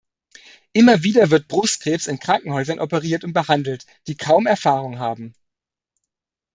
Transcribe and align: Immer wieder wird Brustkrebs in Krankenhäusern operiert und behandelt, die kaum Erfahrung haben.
Immer 0.73 1.03
wieder 1.03 1.29
wird 1.29 1.47
Brustkrebs 1.47 2.07
in 2.07 2.17
Krankenhäusern 2.19 2.79
operiert 2.79 3.23
und 3.23 3.33
behandelt, 3.33 3.85
die 4.07 4.17
kaum 4.17 4.47
Erfahrung 4.47 4.97
haben. 4.97 5.35